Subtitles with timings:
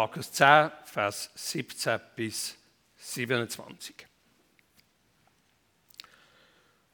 [0.00, 2.56] Markus 10, Vers 17 bis
[2.98, 4.06] 27.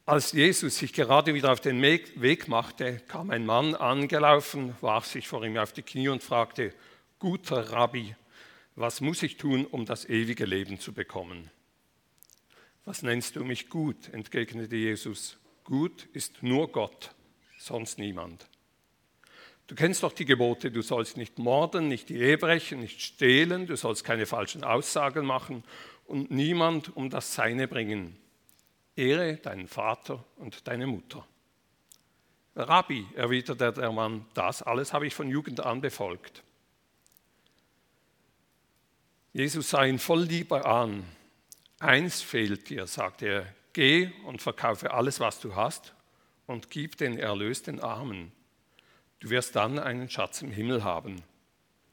[0.07, 5.29] Als Jesus sich gerade wieder auf den Weg machte, kam ein Mann angelaufen, warf sich
[5.29, 6.73] vor ihm auf die Knie und fragte,
[7.19, 8.17] guter Rabbi,
[8.75, 11.51] was muss ich tun, um das ewige Leben zu bekommen?
[12.87, 14.09] Was nennst du mich gut?
[14.15, 15.37] entgegnete Jesus.
[15.65, 17.15] Gut ist nur Gott,
[17.59, 18.49] sonst niemand.
[19.67, 23.67] Du kennst doch die Gebote, du sollst nicht morden, nicht die Ehe brechen, nicht stehlen,
[23.67, 25.65] du sollst keine falschen Aussagen machen
[26.07, 28.17] und niemand um das Seine bringen.
[28.95, 31.27] Ehre deinen Vater und deine Mutter.
[32.55, 36.43] Rabbi, erwiderte der Mann, das alles habe ich von Jugend an befolgt.
[39.33, 41.05] Jesus sah ihn voll Liebe an.
[41.81, 45.93] Eins fehlt dir, sagte er, geh und verkaufe alles, was du hast
[46.47, 48.31] und gib den Erlös den Armen.
[49.25, 51.23] Du wirst dann einen Schatz im Himmel haben.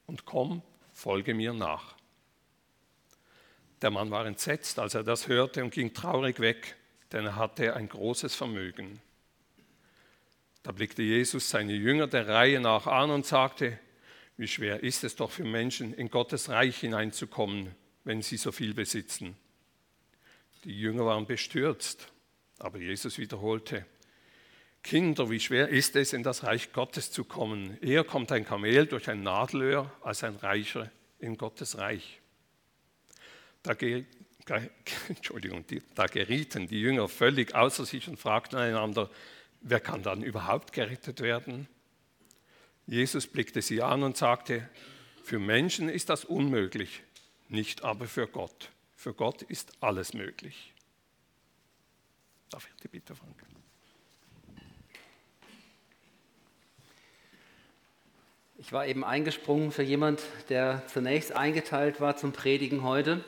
[0.05, 0.61] Und komm,
[0.93, 1.95] folge mir nach.
[3.81, 6.75] Der Mann war entsetzt, als er das hörte und ging traurig weg
[7.11, 9.01] denn er hatte ein großes Vermögen.
[10.63, 13.79] Da blickte Jesus seine Jünger der Reihe nach an und sagte,
[14.37, 18.73] wie schwer ist es doch für Menschen, in Gottes Reich hineinzukommen, wenn sie so viel
[18.73, 19.35] besitzen.
[20.63, 22.11] Die Jünger waren bestürzt,
[22.59, 23.85] aber Jesus wiederholte,
[24.83, 27.77] Kinder, wie schwer ist es, in das Reich Gottes zu kommen.
[27.81, 32.19] Eher kommt ein Kamel durch ein Nadelöhr als ein Reicher in Gottes Reich.
[33.63, 33.75] Da
[35.07, 35.65] Entschuldigung,
[35.95, 39.09] da gerieten die Jünger völlig außer sich und fragten einander,
[39.61, 41.67] wer kann dann überhaupt gerettet werden?
[42.87, 44.67] Jesus blickte sie an und sagte,
[45.23, 47.03] für Menschen ist das unmöglich,
[47.47, 48.71] nicht aber für Gott.
[48.95, 50.73] Für Gott ist alles möglich.
[52.49, 53.50] Darf ich die Bitte, Frank?
[58.63, 63.23] Ich war eben eingesprungen für jemand, der zunächst eingeteilt war zum Predigen heute.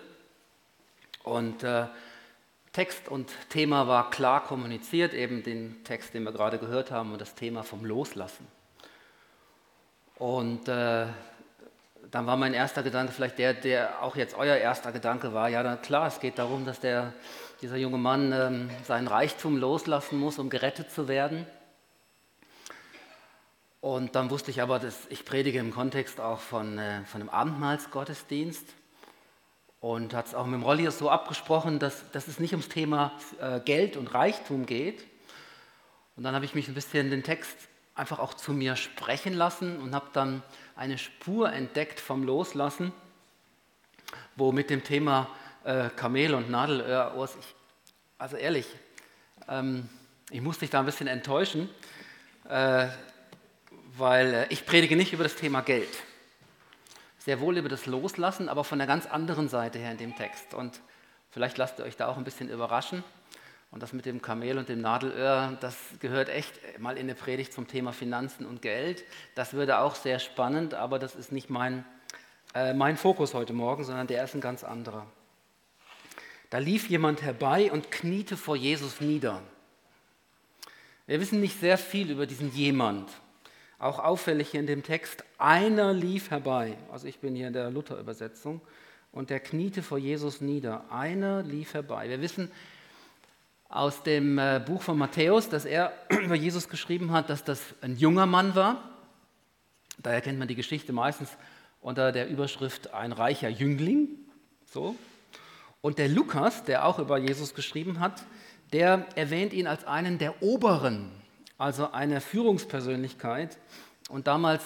[1.24, 1.88] Und äh,
[2.72, 7.20] Text und Thema war klar kommuniziert, eben den Text, den wir gerade gehört haben, und
[7.20, 8.46] das Thema vom Loslassen.
[10.20, 11.08] Und äh,
[12.12, 15.50] dann war mein erster Gedanke vielleicht der, der auch jetzt euer erster Gedanke war.
[15.50, 17.12] Ja, dann, klar, es geht darum, dass der,
[17.60, 21.48] dieser junge Mann ähm, seinen Reichtum loslassen muss, um gerettet zu werden.
[23.84, 27.30] Und dann wusste ich aber, dass ich predige im Kontext auch von, äh, von einem
[27.30, 28.66] Abendmahlsgottesdienst
[29.82, 33.12] und hat es auch mit dem Rolli so abgesprochen, dass, dass es nicht ums Thema
[33.42, 35.06] äh, Geld und Reichtum geht.
[36.16, 37.58] Und dann habe ich mich ein bisschen den Text
[37.94, 40.44] einfach auch zu mir sprechen lassen und habe dann
[40.78, 42.94] eine Spur entdeckt vom Loslassen,
[44.38, 45.28] wo mit dem Thema
[45.66, 47.32] äh, Kamel und Nadelöhr, oh, ich,
[48.18, 48.68] also ehrlich,
[49.50, 49.90] ähm,
[50.32, 51.70] ich muss dich da ein bisschen enttäuschen,
[52.48, 52.88] äh,
[53.98, 55.90] weil äh, ich predige nicht über das Thema Geld
[57.24, 60.54] sehr wohl über das Loslassen, aber von der ganz anderen Seite her in dem Text.
[60.54, 60.82] Und
[61.32, 63.04] vielleicht lasst ihr euch da auch ein bisschen überraschen.
[63.72, 67.54] Und das mit dem Kamel und dem Nadelöhr, das gehört echt mal in eine Predigt
[67.54, 69.04] zum Thema Finanzen und Geld.
[69.36, 71.86] Das würde auch sehr spannend, aber das ist nicht mein,
[72.54, 75.08] äh, mein Fokus heute Morgen, sondern der ist ein ganz anderer.
[76.50, 79.42] Da lief jemand herbei und kniete vor Jesus nieder.
[81.08, 83.10] Wir wissen nicht sehr viel über diesen jemand.
[83.84, 86.78] Auch auffällig hier in dem Text, einer lief herbei.
[86.90, 88.62] Also ich bin hier in der Luther-Übersetzung.
[89.12, 90.86] Und der kniete vor Jesus nieder.
[90.90, 92.08] Einer lief herbei.
[92.08, 92.50] Wir wissen
[93.68, 95.92] aus dem äh, Buch von Matthäus, dass er
[96.24, 98.90] über Jesus geschrieben hat, dass das ein junger Mann war.
[99.98, 101.30] Daher kennt man die Geschichte meistens
[101.82, 104.08] unter der Überschrift ein reicher Jüngling.
[104.64, 104.96] So.
[105.82, 108.24] Und der Lukas, der auch über Jesus geschrieben hat,
[108.72, 111.12] der erwähnt ihn als einen der Oberen
[111.64, 113.58] also eine Führungspersönlichkeit.
[114.10, 114.62] Und damals,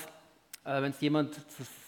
[0.66, 1.42] äh, wenn es jemand zu,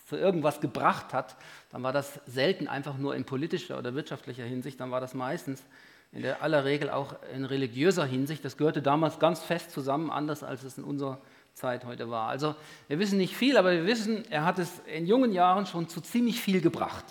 [0.07, 1.35] zu, irgendwas gebracht hat,
[1.71, 5.63] dann war das selten einfach nur in politischer oder wirtschaftlicher Hinsicht, dann war das meistens
[6.11, 8.45] in der aller Regel auch in religiöser Hinsicht.
[8.45, 11.19] Das gehörte damals ganz fest zusammen, anders als es in unserer
[11.55, 12.29] Zeit heute war.
[12.29, 12.55] Also
[12.87, 16.01] wir wissen nicht viel, aber wir wissen, er hat es in jungen Jahren schon zu
[16.01, 17.05] ziemlich viel gebracht.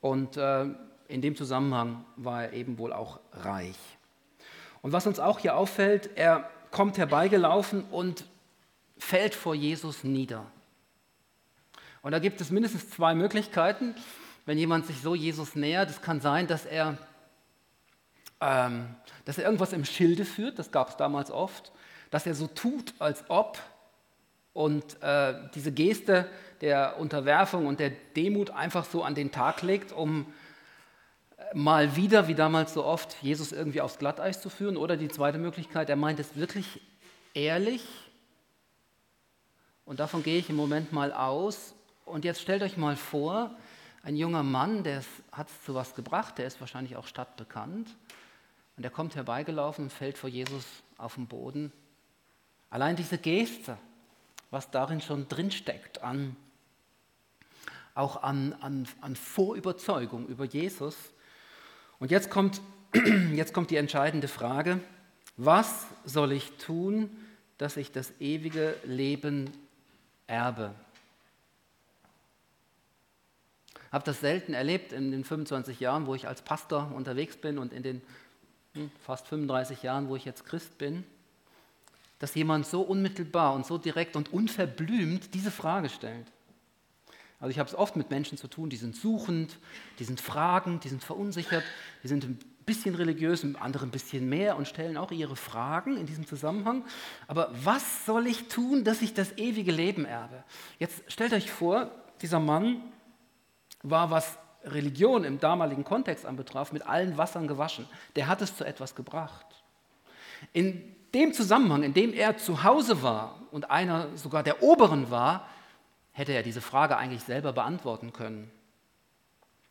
[0.00, 0.66] Und äh,
[1.08, 3.97] in dem Zusammenhang war er eben wohl auch reich.
[4.82, 8.24] Und was uns auch hier auffällt, er kommt herbeigelaufen und
[8.98, 10.46] fällt vor Jesus nieder.
[12.02, 13.94] Und da gibt es mindestens zwei Möglichkeiten,
[14.46, 15.90] wenn jemand sich so Jesus nähert.
[15.90, 16.96] Es kann sein, dass er,
[18.40, 18.94] ähm,
[19.24, 21.72] dass er irgendwas im Schilde führt, das gab es damals oft,
[22.10, 23.58] dass er so tut, als ob
[24.52, 26.28] und äh, diese Geste
[26.60, 30.26] der Unterwerfung und der Demut einfach so an den Tag legt, um
[31.54, 34.76] mal wieder, wie damals so oft, Jesus irgendwie aufs Glatteis zu führen.
[34.76, 36.80] Oder die zweite Möglichkeit, er meint es wirklich
[37.34, 37.84] ehrlich
[39.84, 41.74] Und davon gehe ich im Moment mal aus.
[42.04, 43.56] Und jetzt stellt euch mal vor,
[44.02, 45.02] ein junger Mann, der
[45.32, 47.96] hat es zu was gebracht, der ist wahrscheinlich auch stadtbekannt.
[48.76, 50.64] Und der kommt herbeigelaufen und fällt vor Jesus
[50.98, 51.72] auf den Boden.
[52.70, 53.78] Allein diese Geste,
[54.50, 56.36] was darin schon drinsteckt, an,
[57.94, 60.96] auch an, an, an Vorüberzeugung über Jesus.
[61.98, 62.60] Und jetzt kommt,
[63.34, 64.80] jetzt kommt die entscheidende Frage,
[65.36, 67.10] was soll ich tun,
[67.58, 69.50] dass ich das ewige Leben
[70.26, 70.74] erbe?
[73.88, 77.56] Ich habe das selten erlebt in den 25 Jahren, wo ich als Pastor unterwegs bin
[77.56, 78.02] und in den
[78.74, 81.04] hm, fast 35 Jahren, wo ich jetzt Christ bin,
[82.18, 86.26] dass jemand so unmittelbar und so direkt und unverblümt diese Frage stellt.
[87.40, 89.58] Also ich habe es oft mit Menschen zu tun, die sind suchend,
[89.98, 91.62] die sind fragend, die sind verunsichert,
[92.02, 96.06] die sind ein bisschen religiös, andere ein bisschen mehr und stellen auch ihre Fragen in
[96.06, 96.84] diesem Zusammenhang.
[97.26, 100.42] Aber was soll ich tun, dass ich das ewige Leben erbe?
[100.78, 101.90] Jetzt stellt euch vor,
[102.20, 102.82] dieser Mann
[103.82, 107.86] war, was Religion im damaligen Kontext anbetraf, mit allen Wassern gewaschen.
[108.16, 109.46] Der hat es zu etwas gebracht.
[110.52, 115.48] In dem Zusammenhang, in dem er zu Hause war und einer sogar der Oberen war,
[116.18, 118.50] hätte er diese Frage eigentlich selber beantworten können.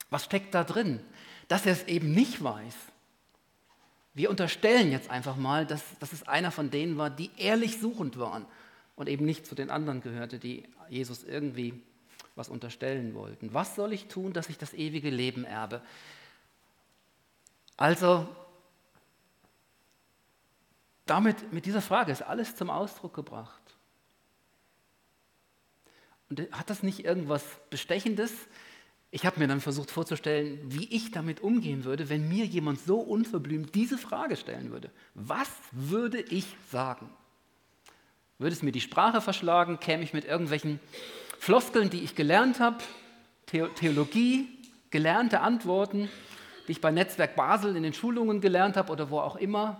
[0.09, 1.01] Was steckt da drin?
[1.49, 2.75] Dass er es eben nicht weiß.
[4.13, 8.17] Wir unterstellen jetzt einfach mal, dass, dass es einer von denen war, die ehrlich suchend
[8.17, 8.45] waren
[8.95, 11.83] und eben nicht zu den anderen gehörte, die Jesus irgendwie
[12.35, 13.53] was unterstellen wollten.
[13.53, 15.81] Was soll ich tun, dass ich das ewige Leben erbe?
[17.75, 18.27] Also,
[21.05, 23.66] damit, mit dieser Frage ist alles zum Ausdruck gebracht.
[26.29, 28.31] Und hat das nicht irgendwas Bestechendes?
[29.09, 32.99] Ich habe mir dann versucht vorzustellen, wie ich damit umgehen würde, wenn mir jemand so
[32.99, 34.91] unverblümt diese Frage stellen würde.
[35.13, 37.09] Was würde ich sagen?
[38.37, 39.79] Würde es mir die Sprache verschlagen?
[39.79, 40.79] Käme ich mit irgendwelchen
[41.39, 42.77] Floskeln, die ich gelernt habe,
[43.45, 44.49] Theologie,
[44.89, 46.09] gelernte Antworten,
[46.67, 49.79] die ich bei Netzwerk Basel in den Schulungen gelernt habe oder wo auch immer.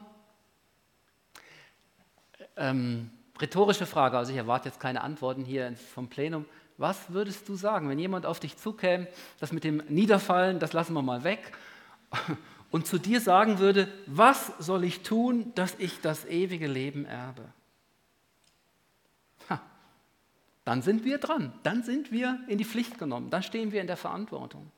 [2.55, 3.11] Ähm,
[3.41, 6.45] rhetorische Frage, also ich erwarte jetzt keine Antworten hier vom Plenum.
[6.77, 9.07] Was würdest du sagen, wenn jemand auf dich zukäme,
[9.39, 11.51] das mit dem Niederfallen, das lassen wir mal weg,
[12.71, 17.43] und zu dir sagen würde, was soll ich tun, dass ich das ewige Leben erbe?
[20.67, 23.87] dann sind wir dran, dann sind wir in die Pflicht genommen, dann stehen wir in
[23.87, 24.69] der Verantwortung.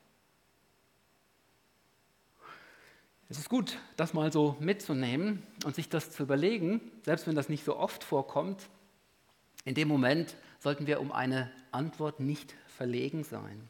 [3.30, 7.48] Es ist gut, das mal so mitzunehmen und sich das zu überlegen, selbst wenn das
[7.48, 8.68] nicht so oft vorkommt.
[9.64, 13.68] In dem Moment sollten wir um eine Antwort nicht verlegen sein.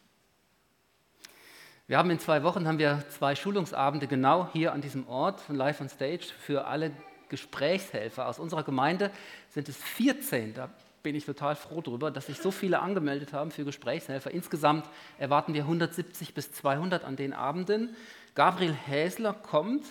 [1.89, 5.57] Wir haben in zwei Wochen haben wir zwei Schulungsabende genau hier an diesem Ort von
[5.57, 6.93] Live on Stage für alle
[7.29, 9.11] Gesprächshelfer aus unserer Gemeinde
[9.51, 10.55] sind es 14.
[10.55, 10.71] Da
[11.03, 14.31] bin ich total froh darüber, dass sich so viele angemeldet haben für Gesprächshelfer.
[14.31, 17.95] Insgesamt erwarten wir 170 bis 200 an den Abenden.
[18.35, 19.85] Gabriel Häsler kommt.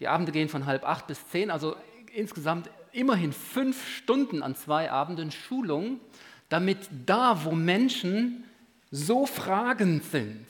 [0.00, 1.76] Die Abende gehen von halb acht bis zehn, also
[2.14, 6.00] insgesamt immerhin fünf Stunden an zwei Abenden Schulung,
[6.48, 8.44] damit da, wo Menschen
[8.90, 10.46] so fragend sind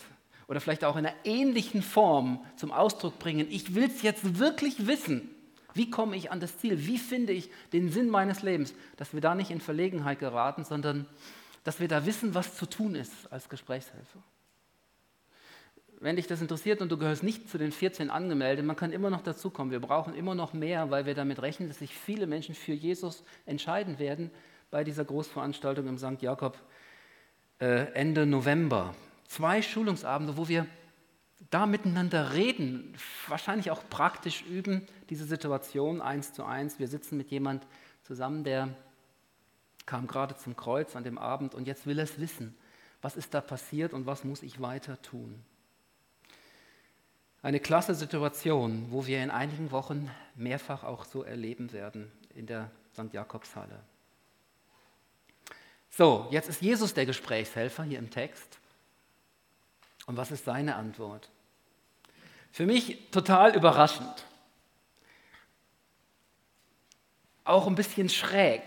[0.47, 4.87] oder vielleicht auch in einer ähnlichen Form zum Ausdruck bringen, ich will es jetzt wirklich
[4.87, 5.31] wissen,
[5.75, 6.87] wie komme ich an das Ziel?
[6.87, 8.75] Wie finde ich den Sinn meines Lebens?
[8.97, 11.07] Dass wir da nicht in Verlegenheit geraten, sondern
[11.63, 14.19] dass wir da wissen, was zu tun ist als Gesprächshelfer.
[16.01, 19.11] Wenn dich das interessiert und du gehörst nicht zu den 14 angemeldet, man kann immer
[19.11, 19.73] noch dazukommen.
[19.73, 23.25] Wir brauchen immer noch mehr, weil wir damit rechnen, dass sich viele Menschen für Jesus
[23.47, 24.31] entscheiden werden
[24.71, 26.23] bei dieser Großveranstaltung im St.
[26.23, 26.57] Jakob
[27.61, 28.95] äh, Ende November.
[29.27, 30.67] Zwei Schulungsabende, wo wir
[31.51, 32.95] da miteinander reden,
[33.27, 36.79] wahrscheinlich auch praktisch üben, diese Situation eins zu eins.
[36.79, 37.67] Wir sitzen mit jemand
[38.03, 38.69] zusammen, der
[39.85, 42.57] kam gerade zum Kreuz an dem Abend und jetzt will er es wissen.
[43.03, 45.43] Was ist da passiert und was muss ich weiter tun?
[47.41, 52.71] Eine klasse Situation, wo wir in einigen Wochen mehrfach auch so erleben werden in der
[52.93, 53.13] St.
[53.13, 53.79] Jakobshalle.
[55.91, 58.59] So, jetzt ist Jesus der Gesprächshelfer hier im Text.
[60.07, 61.31] Und was ist seine Antwort?
[62.51, 64.25] Für mich total überraschend.
[67.45, 68.63] Auch ein bisschen schräg.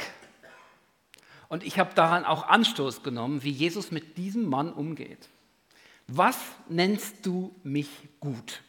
[1.50, 5.28] Und ich habe daran auch Anstoß genommen, wie Jesus mit diesem Mann umgeht.
[6.14, 6.38] Was
[6.68, 7.90] nennst du mich
[8.20, 8.62] gut?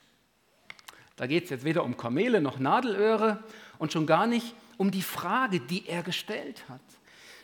[1.17, 3.43] Da geht es jetzt weder um Kamele noch Nadelöhre
[3.79, 6.81] und schon gar nicht um die Frage, die er gestellt hat.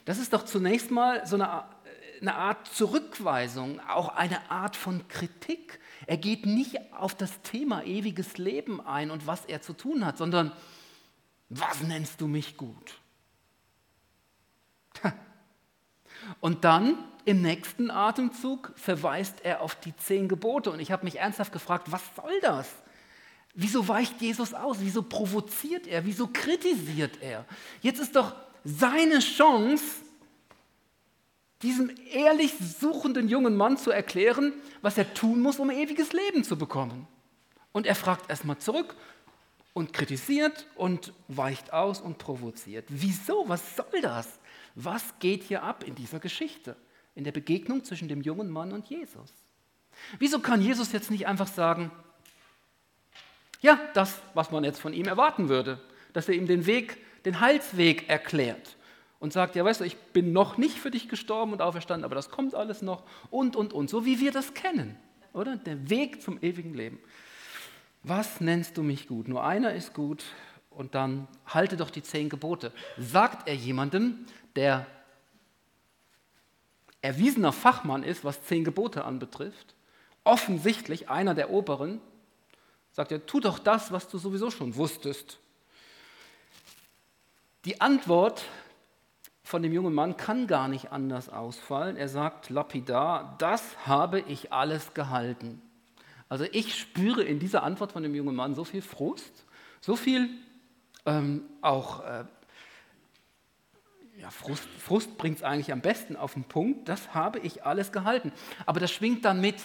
[0.04, 1.64] Das ist doch zunächst mal so eine,
[2.20, 5.80] eine Art Zurückweisung, auch eine Art von Kritik.
[6.06, 10.16] Er geht nicht auf das Thema ewiges Leben ein und was er zu tun hat,
[10.16, 10.52] sondern
[11.48, 13.00] was nennst du mich gut?
[16.40, 20.70] Und dann im nächsten Atemzug verweist er auf die zehn Gebote.
[20.70, 22.66] Und ich habe mich ernsthaft gefragt, was soll das?
[23.52, 24.78] Wieso weicht Jesus aus?
[24.80, 26.06] Wieso provoziert er?
[26.06, 27.44] Wieso kritisiert er?
[27.82, 29.84] Jetzt ist doch seine Chance,
[31.60, 36.56] diesem ehrlich suchenden jungen Mann zu erklären, was er tun muss, um ewiges Leben zu
[36.56, 37.06] bekommen.
[37.72, 38.96] Und er fragt erstmal zurück
[39.74, 42.86] und kritisiert und weicht aus und provoziert.
[42.88, 43.46] Wieso?
[43.48, 44.38] Was soll das?
[44.74, 46.74] Was geht hier ab in dieser Geschichte,
[47.18, 49.34] in der Begegnung zwischen dem jungen Mann und Jesus?
[50.20, 51.90] Wieso kann Jesus jetzt nicht einfach sagen,
[53.60, 55.80] ja, das, was man jetzt von ihm erwarten würde,
[56.12, 58.76] dass er ihm den Weg, den Heilsweg erklärt
[59.18, 62.14] und sagt, ja, weißt du, ich bin noch nicht für dich gestorben und auferstanden, aber
[62.14, 64.96] das kommt alles noch und, und, und, so wie wir das kennen,
[65.32, 65.56] oder?
[65.56, 67.00] Der Weg zum ewigen Leben.
[68.04, 69.26] Was nennst du mich gut?
[69.26, 70.24] Nur einer ist gut
[70.70, 72.70] und dann halte doch die zehn Gebote.
[72.96, 74.86] Sagt er jemandem, der
[77.02, 79.74] erwiesener Fachmann ist, was zehn Gebote anbetrifft,
[80.24, 82.00] offensichtlich einer der Oberen,
[82.92, 85.38] sagt er, tu doch das, was du sowieso schon wusstest.
[87.64, 88.44] Die Antwort
[89.42, 91.96] von dem jungen Mann kann gar nicht anders ausfallen.
[91.96, 95.62] Er sagt lapidar, das habe ich alles gehalten.
[96.28, 99.46] Also ich spüre in dieser Antwort von dem jungen Mann so viel Frust,
[99.80, 100.28] so viel
[101.06, 102.24] ähm, auch, äh,
[104.20, 107.92] ja, Frust, Frust bringt es eigentlich am besten auf den Punkt, das habe ich alles
[107.92, 108.32] gehalten.
[108.66, 109.56] Aber das schwingt dann mit.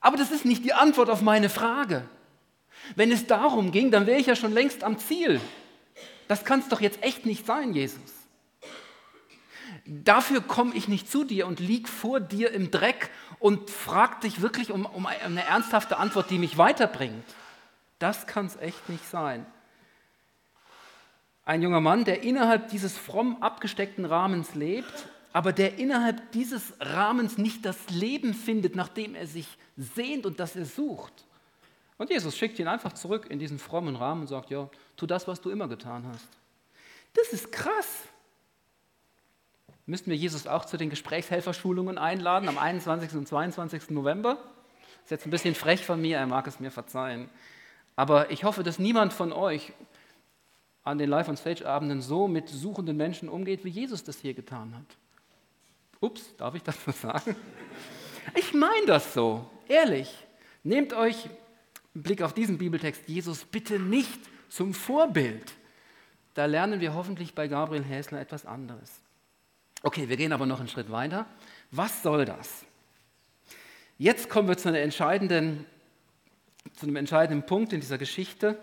[0.00, 2.08] Aber das ist nicht die Antwort auf meine Frage.
[2.94, 5.40] Wenn es darum ging, dann wäre ich ja schon längst am Ziel.
[6.28, 8.00] Das kann es doch jetzt echt nicht sein, Jesus.
[9.86, 14.40] Dafür komme ich nicht zu dir und lieg vor dir im Dreck und frag dich
[14.40, 17.24] wirklich um, um eine ernsthafte Antwort, die mich weiterbringt.
[17.98, 19.46] Das kann es echt nicht sein.
[21.44, 27.38] Ein junger Mann, der innerhalb dieses fromm abgesteckten Rahmens lebt, aber der innerhalb dieses Rahmens
[27.38, 29.46] nicht das Leben findet, nach dem er sich
[29.76, 31.24] sehnt und das er sucht.
[31.98, 35.28] Und Jesus schickt ihn einfach zurück in diesen frommen Rahmen und sagt, ja, tu das,
[35.28, 36.28] was du immer getan hast.
[37.14, 38.02] Das ist krass.
[39.86, 43.14] Müssten wir Jesus auch zu den Gesprächshelferschulungen einladen am 21.
[43.14, 43.90] und 22.
[43.90, 44.38] November?
[45.04, 47.28] Ist jetzt ein bisschen frech von mir, er mag es mir verzeihen.
[47.96, 49.72] Aber ich hoffe, dass niemand von euch
[50.84, 54.96] an den Live-on-Stage-Abenden so mit suchenden Menschen umgeht, wie Jesus das hier getan hat.
[56.00, 57.34] Ups, darf ich das so sagen?
[58.34, 60.14] Ich meine das so, ehrlich.
[60.62, 61.24] Nehmt euch
[61.94, 65.54] einen Blick auf diesen Bibeltext Jesus bitte nicht zum Vorbild.
[66.34, 69.00] Da lernen wir hoffentlich bei Gabriel Häsler etwas anderes.
[69.82, 71.26] Okay, wir gehen aber noch einen Schritt weiter.
[71.70, 72.64] Was soll das?
[73.98, 75.66] Jetzt kommen wir zu, entscheidenden,
[76.74, 78.58] zu einem entscheidenden Punkt in dieser Geschichte,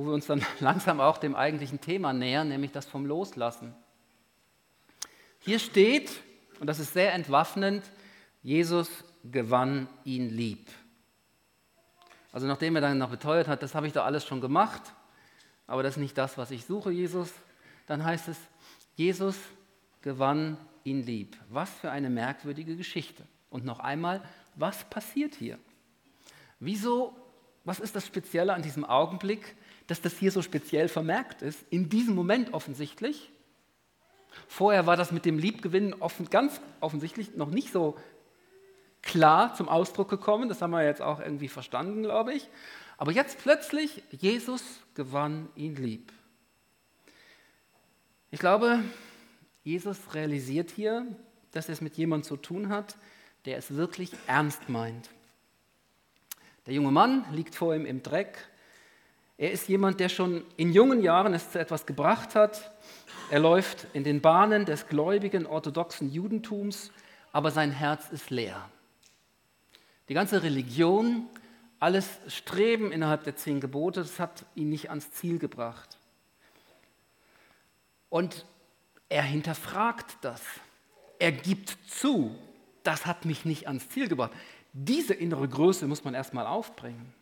[0.00, 3.74] wo wir uns dann langsam auch dem eigentlichen Thema nähern, nämlich das vom Loslassen.
[5.40, 6.10] Hier steht,
[6.58, 7.84] und das ist sehr entwaffnend,
[8.42, 8.88] Jesus
[9.30, 10.70] gewann ihn lieb.
[12.32, 14.80] Also nachdem er dann noch beteuert hat, das habe ich doch alles schon gemacht,
[15.66, 17.30] aber das ist nicht das, was ich suche, Jesus,
[17.86, 18.38] dann heißt es,
[18.96, 19.36] Jesus
[20.00, 21.36] gewann ihn lieb.
[21.50, 23.26] Was für eine merkwürdige Geschichte.
[23.50, 24.22] Und noch einmal,
[24.54, 25.58] was passiert hier?
[26.58, 27.14] Wieso,
[27.64, 29.54] was ist das Spezielle an diesem Augenblick,
[29.86, 31.64] dass das hier so speziell vermerkt ist?
[31.70, 33.30] In diesem Moment offensichtlich.
[34.46, 37.98] Vorher war das mit dem Liebgewinnen offen, ganz offensichtlich noch nicht so
[39.02, 40.48] klar zum Ausdruck gekommen.
[40.48, 42.48] Das haben wir jetzt auch irgendwie verstanden, glaube ich.
[42.96, 44.62] Aber jetzt plötzlich, Jesus
[44.94, 46.12] gewann ihn lieb.
[48.30, 48.80] Ich glaube,
[49.64, 51.06] Jesus realisiert hier,
[51.50, 52.96] dass er es mit jemandem zu tun hat,
[53.46, 55.10] der es wirklich ernst meint.
[56.66, 58.48] Der junge Mann liegt vor ihm im Dreck.
[59.38, 62.72] Er ist jemand, der schon in jungen Jahren es zu etwas gebracht hat.
[63.30, 66.90] Er läuft in den Bahnen des gläubigen orthodoxen Judentums,
[67.32, 68.68] aber sein Herz ist leer.
[70.08, 71.26] Die ganze Religion,
[71.78, 75.96] alles Streben innerhalb der zehn Gebote, das hat ihn nicht ans Ziel gebracht.
[78.10, 78.44] Und
[79.08, 80.42] er hinterfragt das.
[81.18, 82.34] Er gibt zu,
[82.82, 84.32] das hat mich nicht ans Ziel gebracht.
[84.72, 87.12] Diese innere Größe muss man erstmal aufbringen.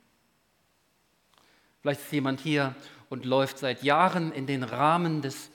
[1.81, 2.75] Vielleicht ist jemand hier
[3.09, 5.51] und läuft seit Jahren in den Rahmen des,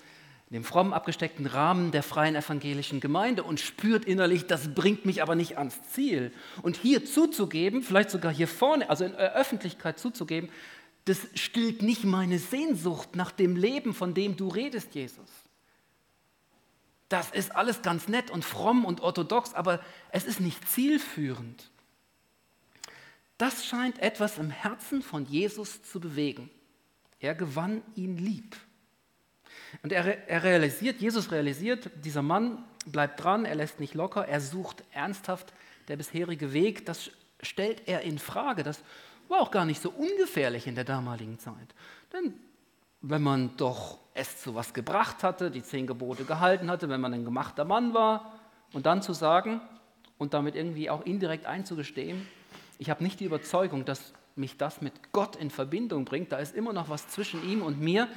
[0.50, 5.22] in dem fromm abgesteckten Rahmen der freien evangelischen Gemeinde und spürt innerlich, das bringt mich
[5.22, 6.32] aber nicht ans Ziel.
[6.62, 10.50] Und hier zuzugeben, vielleicht sogar hier vorne, also in der Öffentlichkeit zuzugeben,
[11.06, 15.30] das stillt nicht meine Sehnsucht nach dem Leben, von dem du redest, Jesus
[17.14, 21.70] das ist alles ganz nett und fromm und orthodox, aber es ist nicht zielführend.
[23.44, 26.50] Das scheint etwas im Herzen von Jesus zu bewegen.
[27.20, 28.56] Er gewann ihn lieb.
[29.82, 34.40] Und er, er realisiert, Jesus realisiert, dieser Mann bleibt dran, er lässt nicht locker, er
[34.40, 35.54] sucht ernsthaft
[35.90, 38.64] der bisherige Weg, das stellt er in Frage.
[38.64, 38.82] Das
[39.28, 41.76] war auch gar nicht so ungefährlich in der damaligen Zeit.
[42.14, 42.36] Denn
[43.02, 47.14] wenn man doch es zu was gebracht hatte, die zehn Gebote gehalten hatte, wenn man
[47.14, 48.40] ein gemachter Mann war,
[48.72, 49.60] und dann zu sagen
[50.18, 52.26] und damit irgendwie auch indirekt einzugestehen,
[52.80, 56.56] ich habe nicht die Überzeugung, dass mich das mit Gott in Verbindung bringt, da ist
[56.56, 58.08] immer noch was zwischen ihm und mir,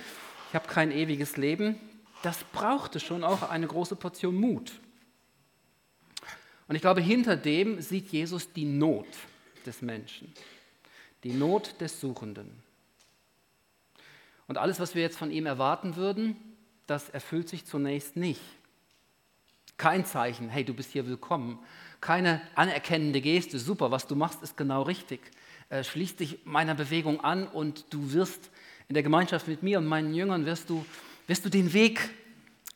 [0.49, 1.79] ich habe kein ewiges Leben,
[2.23, 4.73] das brauchte schon auch eine große Portion Mut.
[6.69, 9.07] Und ich glaube, hinter dem sieht Jesus die Not
[9.65, 10.33] des Menschen,
[11.23, 12.51] die Not des Suchenden.
[14.49, 16.37] Und alles, was wir jetzt von ihm erwarten würden,
[16.87, 18.41] das erfüllt sich zunächst nicht.
[19.77, 21.59] Kein Zeichen, hey, du bist hier willkommen.
[22.01, 25.21] Keine anerkennende Geste, super, was du machst, ist genau richtig.
[25.69, 28.51] Äh, schließ dich meiner Bewegung an und du wirst
[28.89, 30.85] in der Gemeinschaft mit mir und meinen Jüngern wirst du,
[31.27, 32.11] wirst du den Weg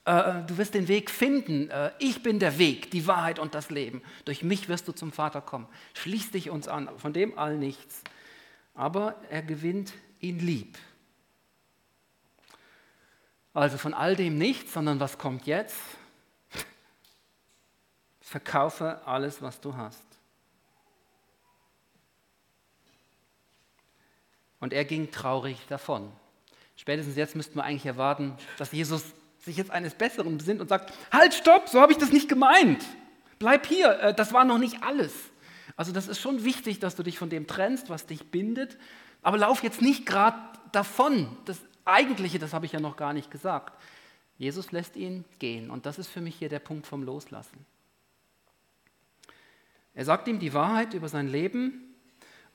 [0.04, 1.70] äh, du wirst den Weg finden.
[1.70, 4.02] Äh, ich bin der Weg, die Wahrheit und das Leben.
[4.24, 5.68] Durch mich wirst du zum Vater kommen.
[5.94, 8.02] Schließ dich uns an, von dem all nichts.
[8.74, 10.78] Aber er gewinnt ihn lieb.
[13.52, 15.76] Also von all dem nichts, sondern was kommt jetzt?
[18.30, 20.04] Verkaufe alles, was du hast.
[24.60, 26.12] Und er ging traurig davon.
[26.76, 29.02] Spätestens jetzt müssten wir eigentlich erwarten, dass Jesus
[29.40, 32.84] sich jetzt eines Besseren besinnt und sagt, halt, stopp, so habe ich das nicht gemeint.
[33.40, 35.12] Bleib hier, äh, das war noch nicht alles.
[35.74, 38.78] Also das ist schon wichtig, dass du dich von dem trennst, was dich bindet,
[39.22, 40.38] aber lauf jetzt nicht gerade
[40.70, 41.36] davon.
[41.46, 43.76] Das Eigentliche, das habe ich ja noch gar nicht gesagt.
[44.38, 47.66] Jesus lässt ihn gehen und das ist für mich hier der Punkt vom Loslassen.
[49.94, 51.94] Er sagt ihm die Wahrheit über sein Leben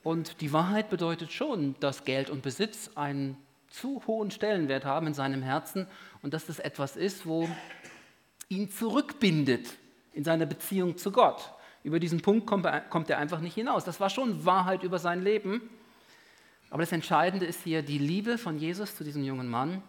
[0.02, 3.36] und die Wahrheit bedeutet schon, dass Geld und Besitz einen
[3.68, 5.86] zu hohen Stellenwert haben in seinem Herzen
[6.22, 7.48] und dass das etwas ist, wo
[8.48, 9.68] ihn zurückbindet
[10.12, 11.52] in seiner Beziehung zu Gott.
[11.82, 13.84] Über diesen Punkt kommt er, einfach nicht hinaus.
[13.84, 15.60] Das war schon Wahrheit über sein Leben.
[16.70, 19.82] Aber das Entscheidende ist hier die Liebe von Jesus zu diesem jungen Mann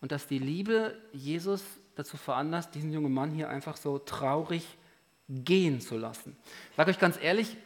[0.00, 1.62] und dass die Liebe Jesus
[1.94, 4.64] dazu veranlasst, diesen jungen Mann hier einfach so traurig
[5.32, 6.36] gehen zu lassen.
[6.70, 7.56] Ich sage euch ganz ehrlich,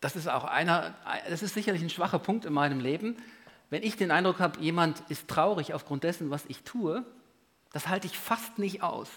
[0.00, 0.94] das ist auch einer,
[1.28, 3.16] das ist sicherlich ein schwacher Punkt in meinem Leben,
[3.70, 7.04] wenn ich den Eindruck habe, jemand ist traurig aufgrund dessen, was ich tue,
[7.72, 9.10] das halte ich fast nicht aus.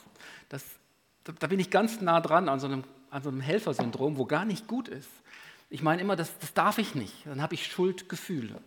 [0.50, 0.64] Das,
[1.24, 4.44] da bin ich ganz nah dran an so einem, an so einem Helfersyndrom, wo gar
[4.44, 5.10] nicht gut ist.
[5.70, 7.26] Ich meine immer, das, das darf ich nicht.
[7.26, 8.60] Dann habe ich Schuldgefühle.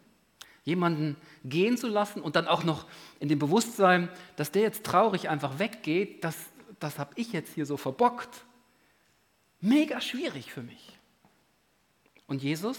[0.64, 2.86] Jemanden gehen zu lassen und dann auch noch
[3.20, 6.34] in dem Bewusstsein, dass der jetzt traurig einfach weggeht, das,
[6.80, 8.44] das habe ich jetzt hier so verbockt.
[9.60, 10.98] Mega schwierig für mich.
[12.26, 12.78] Und Jesus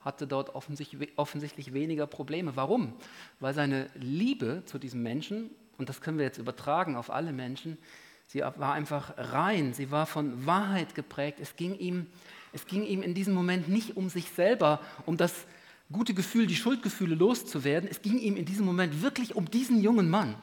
[0.00, 2.56] hatte dort offensichtlich weniger Probleme.
[2.56, 2.92] Warum?
[3.40, 7.78] Weil seine Liebe zu diesem Menschen, und das können wir jetzt übertragen auf alle Menschen,
[8.26, 11.38] sie war einfach rein, sie war von Wahrheit geprägt.
[11.40, 12.06] Es ging ihm,
[12.52, 15.46] es ging ihm in diesem Moment nicht um sich selber, um das
[15.90, 17.88] gute Gefühl, die Schuldgefühle loszuwerden.
[17.88, 20.34] Es ging ihm in diesem Moment wirklich um diesen jungen Mann.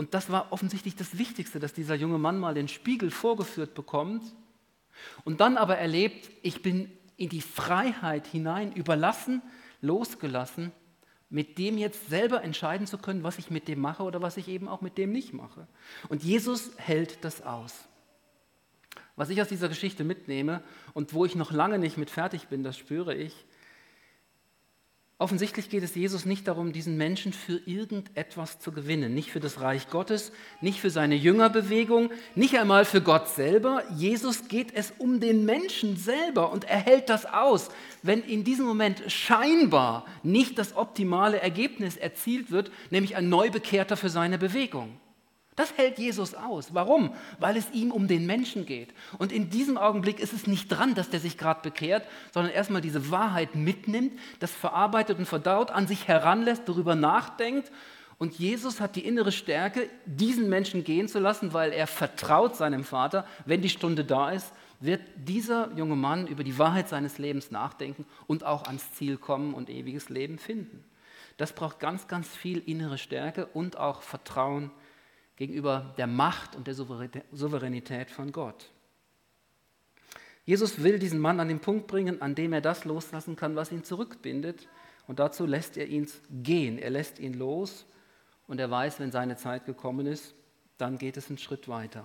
[0.00, 4.22] Und das war offensichtlich das Wichtigste, dass dieser junge Mann mal den Spiegel vorgeführt bekommt
[5.24, 9.42] und dann aber erlebt, ich bin in die Freiheit hinein überlassen,
[9.82, 10.72] losgelassen,
[11.28, 14.48] mit dem jetzt selber entscheiden zu können, was ich mit dem mache oder was ich
[14.48, 15.68] eben auch mit dem nicht mache.
[16.08, 17.86] Und Jesus hält das aus.
[19.16, 20.62] Was ich aus dieser Geschichte mitnehme
[20.94, 23.34] und wo ich noch lange nicht mit fertig bin, das spüre ich,
[25.20, 29.60] Offensichtlich geht es Jesus nicht darum, diesen Menschen für irgendetwas zu gewinnen, nicht für das
[29.60, 33.82] Reich Gottes, nicht für seine Jüngerbewegung, nicht einmal für Gott selber.
[33.94, 37.68] Jesus geht es um den Menschen selber und er hält das aus,
[38.02, 44.08] wenn in diesem Moment scheinbar nicht das optimale Ergebnis erzielt wird, nämlich ein Neubekehrter für
[44.08, 44.99] seine Bewegung.
[45.60, 46.72] Das hält Jesus aus.
[46.72, 47.12] Warum?
[47.38, 48.94] Weil es ihm um den Menschen geht.
[49.18, 52.80] Und in diesem Augenblick ist es nicht dran, dass der sich gerade bekehrt, sondern erstmal
[52.80, 57.70] diese Wahrheit mitnimmt, das verarbeitet und verdaut, an sich heranlässt, darüber nachdenkt.
[58.16, 62.82] Und Jesus hat die innere Stärke, diesen Menschen gehen zu lassen, weil er vertraut seinem
[62.82, 67.50] Vater, wenn die Stunde da ist, wird dieser junge Mann über die Wahrheit seines Lebens
[67.50, 70.82] nachdenken und auch ans Ziel kommen und ewiges Leben finden.
[71.36, 74.70] Das braucht ganz, ganz viel innere Stärke und auch Vertrauen
[75.40, 78.68] gegenüber der Macht und der Souveränität von Gott.
[80.44, 83.72] Jesus will diesen Mann an den Punkt bringen, an dem er das loslassen kann, was
[83.72, 84.68] ihn zurückbindet.
[85.06, 86.78] Und dazu lässt er ihn gehen.
[86.78, 87.86] Er lässt ihn los
[88.48, 90.34] und er weiß, wenn seine Zeit gekommen ist,
[90.76, 92.04] dann geht es einen Schritt weiter.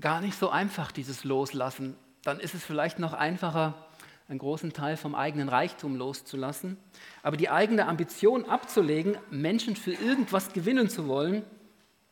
[0.00, 1.94] Gar nicht so einfach, dieses Loslassen.
[2.24, 3.85] Dann ist es vielleicht noch einfacher,
[4.28, 6.76] einen großen Teil vom eigenen Reichtum loszulassen.
[7.22, 11.44] Aber die eigene Ambition abzulegen, Menschen für irgendwas gewinnen zu wollen,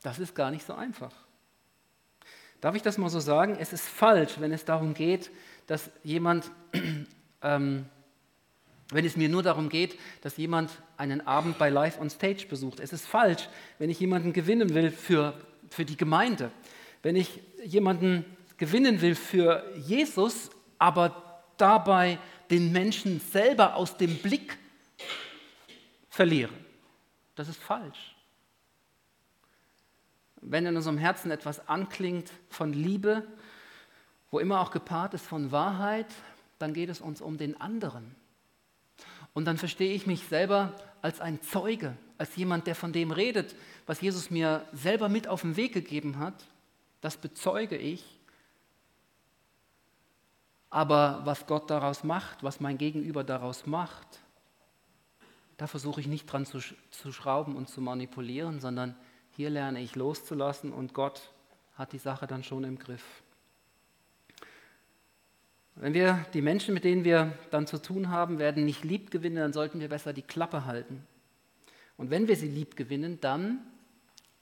[0.02, 1.12] das ist gar nicht so einfach.
[2.60, 3.56] Darf ich das mal so sagen?
[3.58, 5.30] Es ist falsch, wenn es darum geht,
[5.66, 6.50] dass jemand,
[7.42, 7.86] ähm,
[8.90, 12.80] wenn es mir nur darum geht, dass jemand einen Abend bei Live on Stage besucht.
[12.80, 13.48] Es ist falsch,
[13.78, 15.34] wenn ich jemanden gewinnen will für,
[15.68, 16.50] für die Gemeinde.
[17.02, 18.24] Wenn ich jemanden
[18.56, 21.23] gewinnen will für Jesus, aber
[21.56, 22.18] dabei
[22.50, 24.58] den Menschen selber aus dem Blick
[26.08, 26.52] verliere.
[27.34, 28.14] Das ist falsch
[30.46, 33.26] wenn in unserem Herzen etwas anklingt von Liebe,
[34.30, 36.06] wo immer auch gepaart ist von Wahrheit,
[36.58, 38.14] dann geht es uns um den anderen.
[39.32, 43.56] Und dann verstehe ich mich selber als ein Zeuge, als jemand, der von dem redet,
[43.86, 46.44] was Jesus mir selber mit auf den Weg gegeben hat.
[47.00, 48.04] Das bezeuge ich.
[50.74, 54.18] Aber was Gott daraus macht, was mein Gegenüber daraus macht,
[55.56, 56.58] da versuche ich nicht dran zu,
[56.90, 58.96] zu schrauben und zu manipulieren, sondern
[59.30, 61.30] hier lerne ich loszulassen und Gott
[61.76, 63.04] hat die Sache dann schon im Griff.
[65.76, 69.36] Wenn wir die Menschen, mit denen wir dann zu tun haben, werden nicht lieb gewinnen,
[69.36, 71.06] dann sollten wir besser die Klappe halten.
[71.96, 73.60] Und wenn wir sie lieb gewinnen, dann,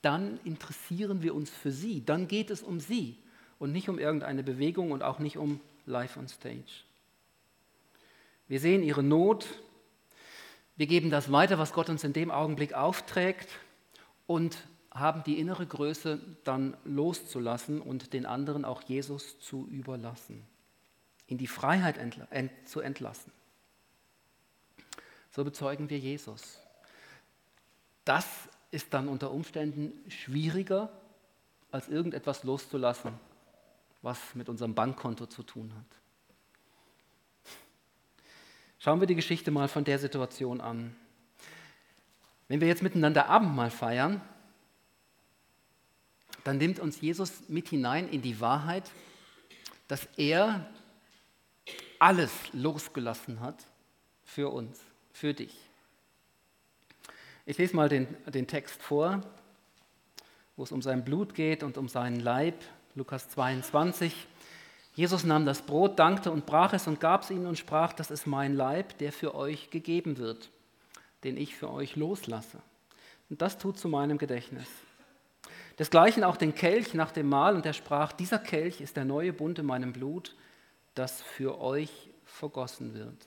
[0.01, 2.03] dann interessieren wir uns für sie.
[2.03, 3.18] Dann geht es um sie
[3.59, 6.85] und nicht um irgendeine Bewegung und auch nicht um Live on Stage.
[8.49, 9.47] Wir sehen ihre Not.
[10.77, 13.49] Wir geben das weiter, was Gott uns in dem Augenblick aufträgt.
[14.27, 14.57] Und
[14.95, 20.47] haben die innere Größe dann loszulassen und den anderen auch Jesus zu überlassen,
[21.27, 23.33] in die Freiheit entla ent zu entlassen.
[25.31, 26.59] So bezeugen wir Jesus.
[28.05, 28.27] Das
[28.71, 30.90] ist dann unter Umständen schwieriger,
[31.71, 33.12] als irgendetwas loszulassen,
[34.03, 35.87] was mit unserem Bankkonto zu tun hat.
[38.79, 40.97] Schauen wir die Geschichte mal von der Situation an.
[42.49, 44.21] Wenn wir jetzt miteinander Abendmahl feiern,
[46.43, 48.91] dann nimmt uns Jesus mit hinein in die Wahrheit,
[49.87, 50.69] dass er
[52.01, 53.65] alles losgelassen hat
[54.25, 54.81] für uns,
[55.12, 55.57] für dich.
[57.47, 59.21] Ich lese mal den, den Text vor,
[60.57, 62.61] wo es um sein Blut geht und um seinen Leib,
[62.95, 64.27] Lukas 22.
[64.95, 68.11] Jesus nahm das Brot, dankte und brach es und gab es ihnen und sprach, das
[68.11, 70.51] ist mein Leib, der für euch gegeben wird,
[71.25, 72.59] den ich für euch loslasse.
[73.31, 74.69] Und das tut zu meinem Gedächtnis.
[75.79, 79.33] Desgleichen auch den Kelch nach dem Mahl und er sprach, dieser Kelch ist der neue
[79.33, 80.37] Bund in meinem Blut,
[80.95, 83.27] das für euch vergossen wird.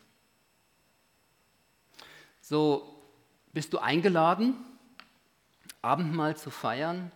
[2.41, 3.01] So
[3.51, 4.55] bist du eingeladen,
[5.81, 7.11] Abendmahl zu feiern,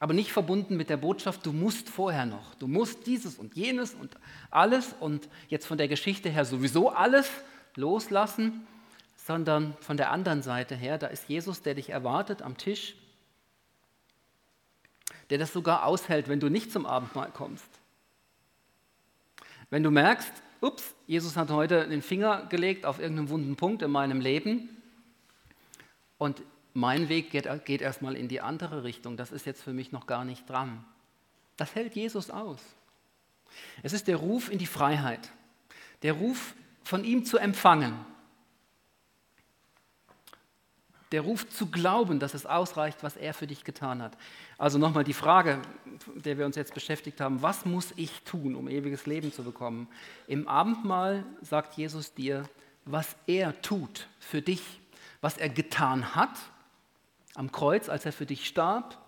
[0.00, 3.94] aber nicht verbunden mit der Botschaft, du musst vorher noch, du musst dieses und jenes
[3.94, 4.16] und
[4.50, 7.30] alles und jetzt von der Geschichte her sowieso alles
[7.76, 8.66] loslassen,
[9.14, 12.96] sondern von der anderen Seite her, da ist Jesus, der dich erwartet am Tisch
[15.30, 17.68] der das sogar aushält, wenn du nicht zum Abendmahl kommst.
[19.70, 23.90] Wenn du merkst, ups, Jesus hat heute den Finger gelegt auf irgendeinen wunden Punkt in
[23.90, 24.68] meinem Leben
[26.18, 26.42] und
[26.74, 30.06] mein Weg geht, geht erstmal in die andere Richtung, das ist jetzt für mich noch
[30.06, 30.84] gar nicht dran.
[31.56, 32.60] Das hält Jesus aus.
[33.82, 35.30] Es ist der Ruf in die Freiheit,
[36.02, 37.94] der Ruf von ihm zu empfangen,
[41.12, 44.16] der Ruf zu glauben, dass es ausreicht, was er für dich getan hat.
[44.58, 45.60] Also nochmal die Frage,
[46.14, 49.88] der wir uns jetzt beschäftigt haben, was muss ich tun, um ewiges Leben zu bekommen?
[50.28, 52.48] Im Abendmahl sagt Jesus dir,
[52.84, 54.80] was er tut für dich,
[55.20, 56.30] was er getan hat
[57.40, 58.98] am Kreuz, als er für dich starb,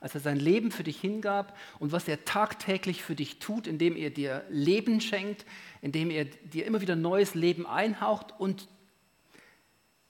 [0.00, 3.96] als er sein Leben für dich hingab und was er tagtäglich für dich tut, indem
[3.96, 5.44] er dir Leben schenkt,
[5.82, 8.66] indem er dir immer wieder neues Leben einhaucht und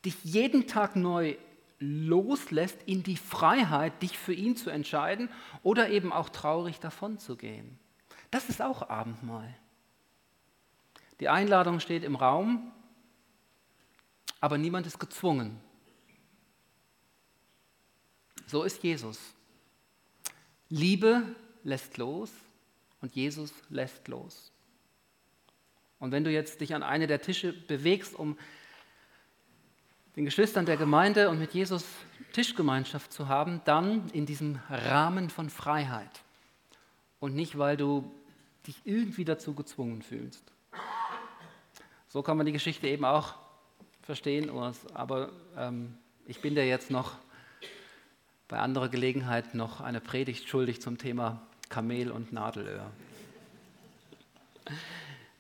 [0.05, 1.35] dich jeden Tag neu
[1.81, 5.29] loslässt in die Freiheit, dich für ihn zu entscheiden
[5.65, 7.81] oder eben auch traurig davon zu gehen.
[8.31, 9.53] Das ist auch Abendmahl.
[11.19, 12.71] Die Einladung steht im Raum,
[14.41, 15.59] aber niemand ist gezwungen.
[18.53, 19.19] So ist Jesus.
[20.69, 21.23] Liebe
[21.65, 22.31] lässt los
[23.01, 24.53] und Jesus lässt los.
[25.99, 28.37] Und wenn du jetzt dich an eine der Tische bewegst, um
[30.17, 31.83] den Geschwistern der Gemeinde und mit Jesus
[32.35, 36.21] Tischgemeinschaft zu haben, dann in diesem Rahmen von Freiheit
[37.21, 38.13] und nicht, weil du
[38.67, 40.45] dich irgendwie dazu gezwungen fühlst.
[42.07, 43.35] So kann man die Geschichte eben auch
[44.03, 44.51] verstehen,
[44.93, 47.17] aber ähm, ich bin dir jetzt noch
[48.53, 52.91] bei anderer Gelegenheit noch eine Predigt schuldig zum Thema Kamel und Nadelöhr.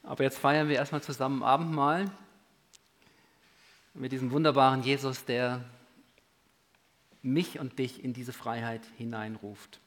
[0.02, 2.10] Aber jetzt feiern wir erstmal zusammen Abendmahl
[3.92, 5.62] mit diesem wunderbaren Jesus, der
[7.20, 9.78] mich und dich in diese Freiheit hineinruft.